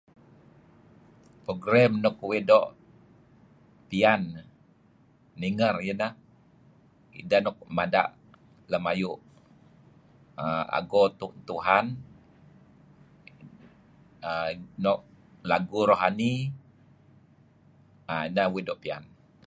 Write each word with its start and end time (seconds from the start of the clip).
Program 1.45 1.91
nuk 2.03 2.17
uih 2.27 2.43
doo' 2.49 2.73
piyan 3.89 4.21
ninger 5.41 5.75
ineh, 5.91 6.13
ideh 7.19 7.41
nuk 7.45 7.57
mada' 7.77 8.13
lem 8.71 8.85
ayu' 8.91 9.23
err 10.43 10.65
ago 10.77 11.01
Tuhan 11.49 11.85
no' 14.83 14.99
err 15.03 15.05
lagu 15.49 15.79
rohani, 15.89 16.31
ah 18.13 18.25
neh 18.35 18.47
uih 18.53 18.65
doo' 18.67 18.81
piyan. 18.83 19.03